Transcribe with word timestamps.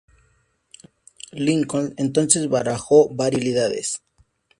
Lincoln 1.31 1.93
entonces 1.95 2.49
barajó 2.49 3.13
varias 3.13 3.35
posibilidades. 3.41 4.01